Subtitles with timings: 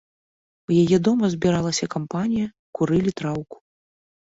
[0.71, 3.57] У яе дома збіралася кампанія, курылі траўку.